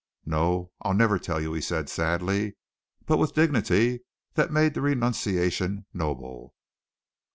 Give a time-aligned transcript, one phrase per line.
[0.25, 2.55] "No, I'll never tell you," he said sadly,
[3.05, 3.99] but with dignity
[4.33, 6.55] that made the renunciation noble.